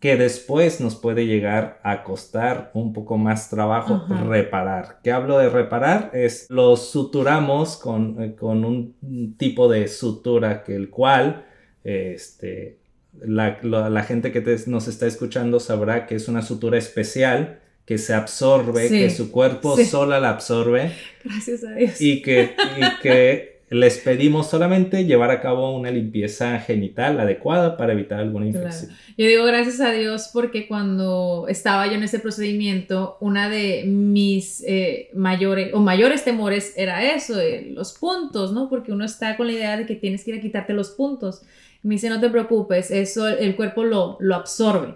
[0.06, 4.24] que después nos puede llegar a costar un poco más trabajo Ajá.
[4.26, 5.00] reparar.
[5.04, 6.12] ¿Qué hablo de reparar?
[6.14, 11.44] Es lo suturamos con, eh, con un tipo de sutura que el cual
[11.84, 12.78] este,
[13.20, 17.62] la, la- la gente que te- nos está escuchando sabrá que es una sutura especial
[17.86, 19.86] que se absorbe, Sí, que su cuerpo sí.
[19.86, 20.92] sola la absorbe
[21.24, 22.00] Gracias a Dios.
[22.00, 27.94] y que, y que les pedimos solamente llevar a cabo una limpieza genital adecuada para
[27.94, 28.68] evitar alguna Claro.
[28.68, 28.92] infección.
[29.18, 34.64] Yo digo gracias a Dios porque cuando estaba yo en ese procedimiento, una de mis
[34.68, 38.70] eh, mayores o mayores temores era eso, de los puntos, ¿no?
[38.70, 41.42] Porque uno está con la idea de que tienes que ir a quitarte los puntos.
[41.82, 44.96] Me dice, no te preocupes, eso el, el cuerpo lo, lo absorbe.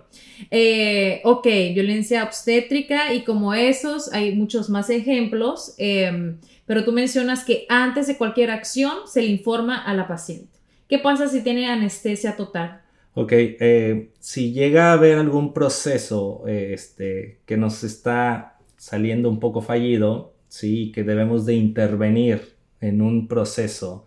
[0.50, 6.34] Eh, ok, violencia obstétrica y como esos hay muchos más ejemplos, eh,
[6.70, 10.60] pero tú mencionas que antes de cualquier acción se le informa a la paciente.
[10.88, 12.82] ¿Qué pasa si tiene anestesia total?
[13.16, 19.40] Ok, eh, si llega a haber algún proceso eh, este, que nos está saliendo un
[19.40, 24.06] poco fallido, sí, que debemos de intervenir en un proceso,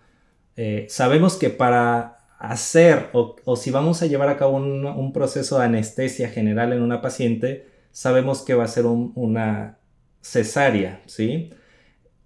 [0.55, 5.65] eh, sabemos que para hacer o, si vamos a llevar a cabo un, proceso de
[5.65, 9.79] anestesia general en una paciente, sabemos que va a ser un- una
[10.21, 11.51] cesárea, ¿sí?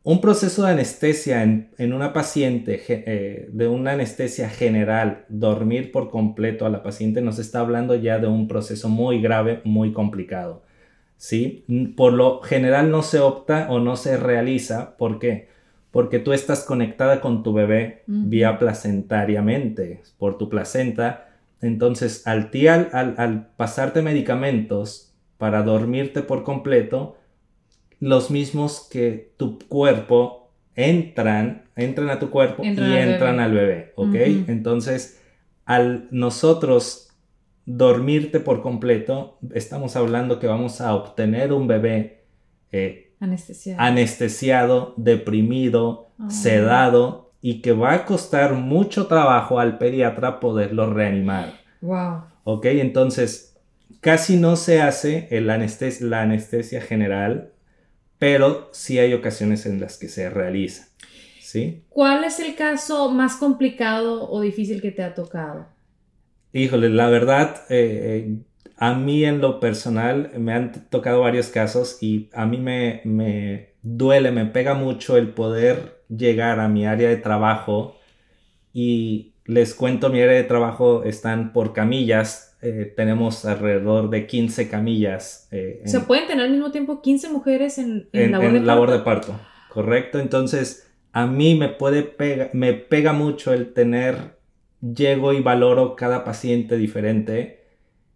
[0.07, 6.11] Un proceso de anestesia en, en una paciente, eh, de una anestesia general, dormir por
[6.11, 10.62] completo a la paciente, nos está hablando ya de un proceso muy grave, muy complicado.
[11.16, 11.64] ¿sí?
[11.97, 14.97] Por lo general no se opta o no se realiza.
[14.97, 15.49] ¿Por qué?
[15.90, 21.31] Porque tú estás conectada con tu bebé vía placentariamente, por tu placenta.
[21.61, 27.16] Entonces, al, ti al, al- al pasarte medicamentos para dormirte por completo,
[28.00, 33.42] los mismos que tu cuerpo entran, entran a tu cuerpo Entran y al entran bebé.
[33.44, 34.14] al bebé, ¿ok?
[34.48, 35.20] Entonces,
[35.64, 37.09] al nosotros
[37.64, 42.24] dormirte por completo, estamos hablando que vamos a obtener un bebé
[42.72, 43.76] eh, Anestesia.
[43.78, 51.54] anestesiado, deprimido, sedado y que va a costar mucho trabajo al pediatra poderlo reanimar.
[51.80, 52.22] wow.
[52.44, 52.66] ¿Ok?
[52.66, 53.56] Entonces,
[54.00, 57.50] casi no se hace el anestes- la anestesia general,
[58.18, 60.88] pero sí hay ocasiones en las que se realiza.
[61.40, 61.85] ¿Sí?
[61.88, 65.66] ¿Cuál es el caso más complicado o difícil que te ha tocado?
[66.52, 68.38] Híjole, la verdad, eh, eh,
[68.76, 73.74] a mí en lo personal me han tocado varios casos y a mí me, me
[73.83, 77.96] duele, me pega mucho el poder llegar a mi área de trabajo
[78.72, 84.69] y les cuento, mi área de trabajo están por camillas, eh, tenemos alrededor de 15
[84.69, 88.33] camillas eh, O sea, en- pueden tener al mismo tiempo 15 mujeres en, en en,
[88.33, 89.33] labor, en de labor de parto?
[89.33, 90.19] parto, correcto.
[90.19, 94.37] Entonces, a mí me puede pega, me pega mucho el tener,
[94.81, 97.64] llego y valoro cada paciente diferente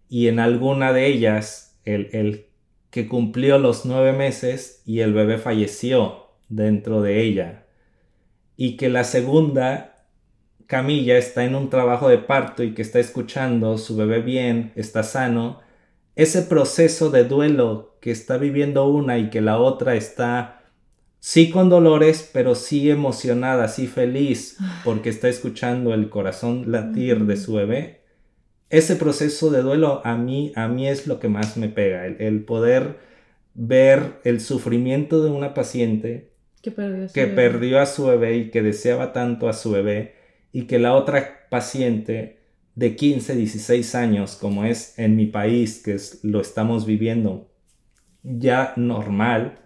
[0.09, 2.46] y en alguna de ellas, el, el
[2.90, 7.66] que cumplió los nueve meses y el bebé falleció dentro de ella
[8.57, 9.89] y que la segunda
[10.70, 15.02] camilla está en un trabajo de parto y que está escuchando su bebé bien, está
[15.02, 15.59] sano,
[16.14, 20.62] ese proceso de duelo que está viviendo una y que la otra está
[21.18, 27.37] sí con dolores, pero sí emocionada, sí feliz, porque está escuchando el corazón latir de
[27.37, 28.02] su bebé.
[28.68, 32.20] Ese proceso de duelo a mí, a mí es lo que más me pega, el,
[32.20, 33.00] el poder
[33.54, 36.30] ver el sufrimiento de una paciente
[37.12, 40.19] Que perdió a su bebé y que deseaba tanto a su bebé
[40.52, 42.40] y que la otra paciente
[42.74, 47.50] de 15, 16 años, como es en mi país, que es, lo estamos viviendo
[48.22, 49.58] ya normal,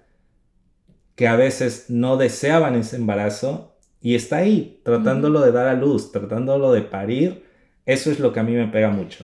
[1.14, 6.12] que a veces no deseaban ese embarazo y está ahí, tratándolo de dar a luz,
[6.12, 7.44] tratándolo de parir,
[7.86, 9.23] eso es lo que a mí me pega mucho.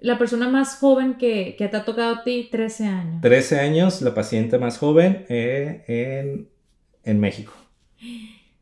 [0.00, 3.20] La persona más joven que, que te ha tocado a ti, 13 años.
[3.20, 6.48] 13 años, la paciente más joven eh, en,
[7.04, 7.52] en México.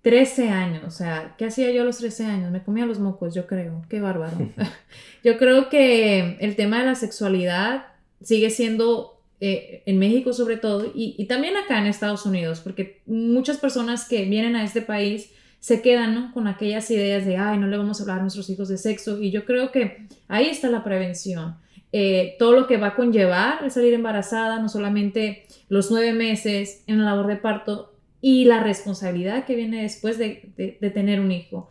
[0.03, 2.51] 13 años, o sea, ¿qué hacía yo a los 13 años?
[2.51, 4.37] Me comía los mocos, yo creo, qué bárbaro.
[5.25, 7.87] yo creo que el tema de la sexualidad
[8.23, 13.03] sigue siendo, eh, en México sobre todo, y, y, también acá en Estados Unidos, porque
[13.07, 15.31] muchas personas que vienen a este país
[15.61, 16.33] se quedan ¿no?
[16.33, 19.21] con aquellas ideas de, ay, no le vamos a hablar a nuestros hijos de sexo,
[19.21, 21.57] y yo creo que ahí está la prevención.
[21.91, 26.85] Eh, todo lo que va a conllevar el salir embarazada, no solamente los nueve meses
[26.87, 31.31] en la labor de parto, y la responsabilidad que viene después de, de, tener un
[31.31, 31.71] hijo.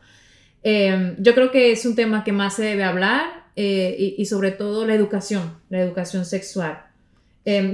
[0.63, 4.25] Eh, yo creo que es un tema que más se debe hablar eh, y, y,
[4.27, 6.83] sobre todo la educación, la educación sexual.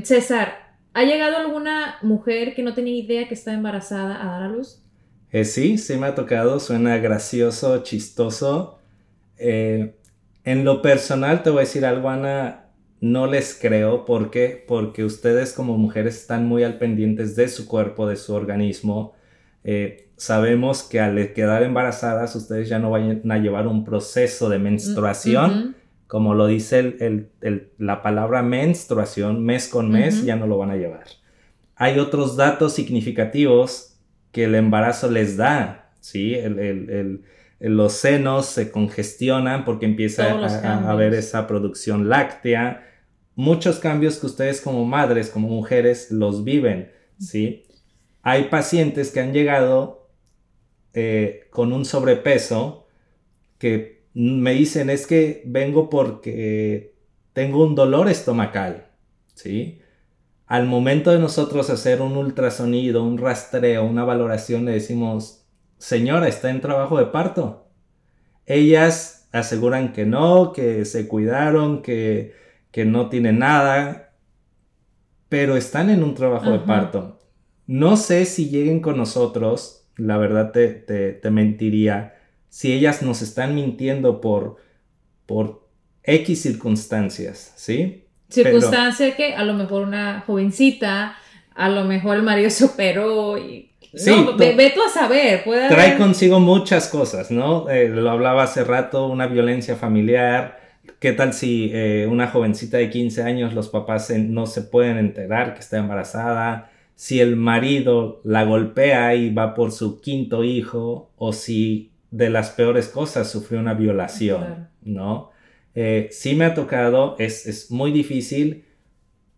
[0.03, 4.47] César, ¿ha llegado alguna mujer que no tenía idea que estaba embarazada a dar a
[4.49, 4.83] luz?
[5.44, 8.80] Sí, sí me ha tocado, suena gracioso, chistoso.
[9.38, 12.64] en lo personal te voy a decir algo, Ana,
[13.04, 14.06] no les creo.
[14.06, 14.64] ¿Por qué?
[14.66, 19.14] Porque ustedes como mujeres están muy al pendientes de su cuerpo, de su organismo.
[19.66, 24.58] Eh, sabemos que al quedar embarazadas ustedes ya no van a llevar un proceso de
[24.58, 25.76] menstruación.
[26.08, 27.28] Como lo dice
[27.78, 31.04] la palabra menstruación, mes con mes, ya no lo van a llevar.
[31.76, 33.93] Hay otros datos significativos
[34.34, 36.36] que el embarazo les da, ¿sí?
[37.60, 42.86] los senos se congestionan porque empieza a, haber esa producción láctea,
[43.36, 47.64] muchos cambios que ustedes como madres, como mujeres, los viven, ¿sí?
[48.24, 50.10] Hay pacientes que han llegado
[50.94, 52.88] eh, con un sobrepeso
[53.60, 56.96] que me dicen es que vengo porque
[57.34, 58.88] tengo un dolor estomacal,
[59.36, 59.80] ¿sí?
[60.46, 65.46] Al momento de nosotros hacer un ultrasonido, un rastreo, una valoración, le decimos,
[65.78, 67.68] señora, está en trabajo de parto.
[68.46, 74.16] Ellas aseguran que no, que se cuidaron, que que no tienen nada,
[75.30, 77.20] pero están en un trabajo de parto.
[77.68, 82.16] No sé si lleguen con nosotros, la verdad te, te, mentiría,
[82.50, 84.58] si ellas nos están mintiendo por,
[85.28, 85.70] por
[86.02, 88.03] X circunstancias, ¿sí?
[88.34, 91.16] Circunstancia que a lo mejor una jovencita,
[91.56, 93.70] a lo mejor el marido se operó y...
[93.96, 95.44] Sí, no, ve, tú a saber.
[95.44, 97.70] Puede trae consigo muchas cosas, ¿no?
[97.70, 100.58] Eh, lo hablaba hace rato, una violencia familiar,
[101.04, 105.54] ¿Qué tal si eh, una jovencita de 15 años los papás no se pueden enterar
[105.54, 106.72] que está embarazada?
[106.96, 112.52] Si el marido la golpea y va por su quinto hijo o si de las
[112.52, 115.32] peores cosas sufrió una violación, ¿no?
[115.76, 118.66] Eh, sí me ha tocado, es, es, muy difícil,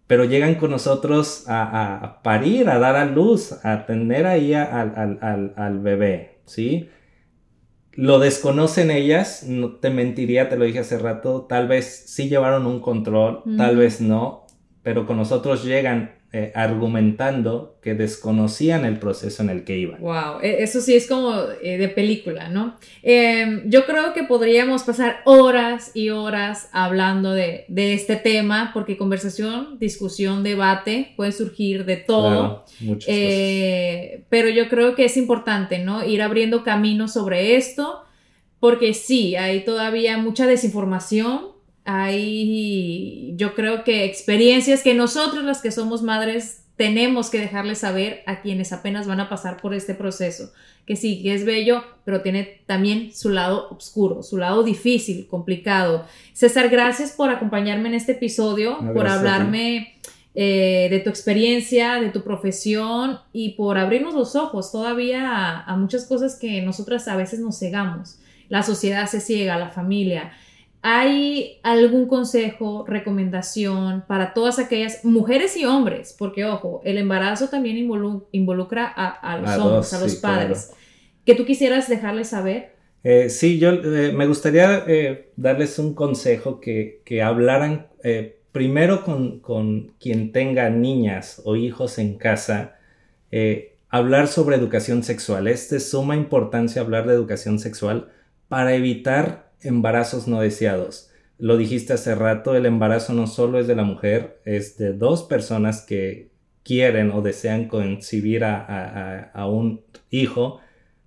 [0.08, 5.20] pero llegan con nosotros a, a, parir, a dar a luz, a tener ahí al,
[5.22, 6.90] al, al bebé, ¿sí?
[7.94, 12.66] Lo desconocen ellas, no te mentiría, te lo dije hace rato, tal vez sí llevaron
[12.66, 14.46] un control, tal vez no,
[14.84, 20.02] pero con nosotros llegan eh, argumentando que desconocían el proceso en el que iban.
[20.02, 21.34] Wow, e, eso sí es como
[21.64, 22.76] eh, de película, ¿no?
[23.04, 28.98] Em, yo creo que podríamos pasar horas y horas hablando de, de, este tema, porque
[28.98, 32.66] conversación, discusión, debate puede surgir de todo.
[32.82, 36.06] muchas eh, pero yo creo que es importante, ¿no?
[36.06, 38.04] Ir abriendo caminos sobre esto,
[38.60, 41.55] porque sí, hay todavía mucha desinformación
[41.86, 48.24] hay, yo creo que experiencias que nosotros las que somos madres tenemos que dejarles saber
[48.26, 50.52] a quienes apenas van a pasar por este proceso,
[50.86, 56.06] que sí, que es bello, pero tiene también su lado oscuro, su lado difícil, complicado.
[56.34, 59.96] César, gracias por acompañarme en este episodio, por hablarme
[60.34, 65.78] eh, de tu experiencia, de tu profesión y por abrirnos los ojos todavía a, a
[65.78, 68.18] muchas cosas que nosotras a veces nos cegamos.
[68.50, 70.34] La sociedad se ciega, la familia.
[70.88, 76.16] ¿Hay algún consejo, recomendación para todas aquellas mujeres y hombres?
[76.16, 77.76] Porque, ojo, el embarazo también
[78.32, 80.74] involucra a, los hombres, a los padres.
[81.26, 82.76] ¿Que tú quisieras dejarles saber?
[83.04, 87.88] Eh, sí, yo eh, me gustaría eh, darles un consejo que, que hablaran
[88.52, 92.76] primero con, con, quien tenga niñas o hijos en casa,
[93.90, 95.48] hablar sobre educación sexual.
[95.48, 98.10] Es de suma importancia hablar de educación sexual
[98.50, 101.10] para evitar embarazos no deseados.
[101.38, 105.24] Lo dijiste hace rato, el embarazo no solo es de la mujer, es de dos
[105.24, 106.32] personas que
[106.66, 110.60] quieren o desean concebir a, un hijo.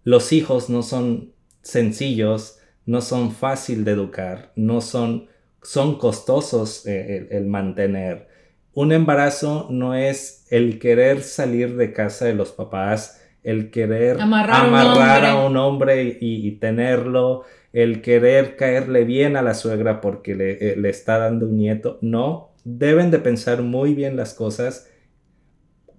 [0.04, 1.32] Los hijos no son
[1.62, 5.28] sencillos, no son fácil de educar, no son,
[5.62, 8.28] son costosos eh, el, mantener.
[8.72, 15.24] Un embarazo no es el querer salir de casa de los papás, el querer amarrar,
[15.24, 17.42] a un hombre y, tenerlo,
[17.72, 21.98] el querer caerle bien a la suegra porque le, eh, le está dando un nieto.
[22.00, 24.88] No, deben de pensar muy bien las cosas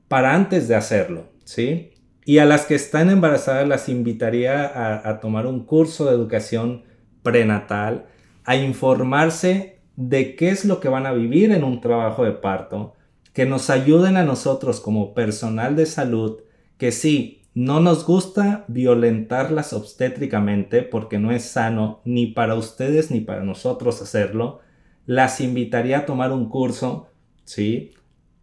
[0.07, 1.91] para antes de hacerlo, ¿sí?
[2.26, 6.84] Y a las que están embarazadas las invitaría a, a tomar un curso de educación
[7.24, 8.05] prenatal,
[8.43, 12.95] a informarse de qué es lo que van a vivir en un trabajo de parto,
[13.34, 16.41] que nos ayuden a nosotros como personal de salud,
[16.78, 23.22] que sí, no nos gusta violentarlas obstétricamente porque no es sano ni para ustedes ni
[23.22, 24.60] para nosotros hacerlo,
[25.06, 27.08] las invitaría a tomar un curso,
[27.43, 27.91] ¿sí?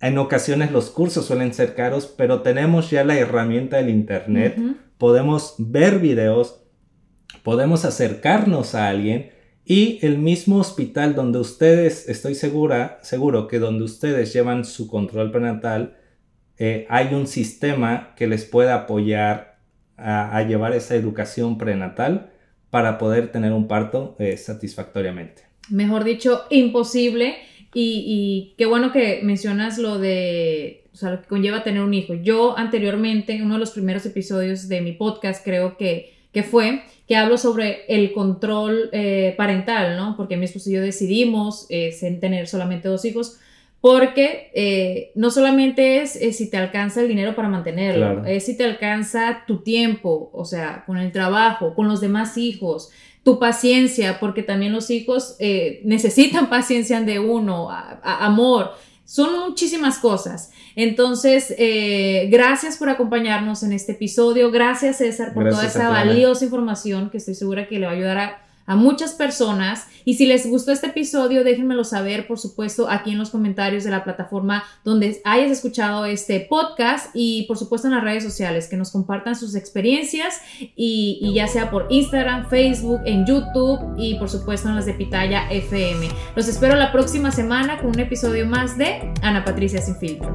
[0.00, 4.59] En ocasiones los cursos suelen ser caros, pero tenemos ya la herramienta del Internet,
[4.98, 6.62] podemos ver videos,
[7.42, 9.30] podemos acercarnos a alguien
[9.64, 15.32] y el mismo hospital donde ustedes, estoy segura, seguro que donde ustedes llevan su control
[15.32, 15.96] prenatal,
[16.59, 19.59] eh, hay un sistema que les pueda apoyar
[19.98, 22.30] a, llevar esa educación prenatal
[22.70, 25.42] para poder tener un parto eh, satisfactoriamente.
[25.70, 27.36] Mejor dicho, imposible.
[27.78, 32.14] Y, qué bueno que mencionas lo de, o sea, lo que conlleva tener un hijo.
[32.14, 36.84] Yo anteriormente, en uno de los primeros episodios de mi podcast, creo que, que fue,
[37.07, 40.16] que hablo sobre el control eh, parental, ¿no?
[40.16, 43.40] Porque mi esposo y yo decidimos tener solamente dos hijos
[43.87, 48.64] porque eh, no solamente es, si te alcanza el dinero para mantenerlo, es si te
[48.64, 52.91] alcanza tu tiempo, o sea, con el trabajo, con los demás hijos,
[53.22, 57.68] tu paciencia, porque también los hijos eh, necesitan paciencia de uno,
[58.03, 58.72] amor,
[59.05, 60.51] son muchísimas cosas.
[60.74, 67.09] Entonces, eh, gracias por acompañarnos en este episodio, gracias César por toda esa valiosa información
[67.09, 69.86] que estoy segura que le va a ayudar a a muchas personas.
[70.04, 73.90] Y si les gustó este episodio, déjenmelo saber, por supuesto, aquí en los comentarios de
[73.90, 78.76] la plataforma donde hayas escuchado este podcast y, por supuesto, en las redes sociales, que
[78.76, 80.40] nos compartan sus experiencias
[80.76, 85.50] y, ya sea por Instagram, Facebook, en YouTube y, por supuesto, en las de Pitaya
[85.50, 86.08] FM.
[86.34, 90.34] Los espero la próxima semana con un episodio más de Ana Patricia Sin Filtro.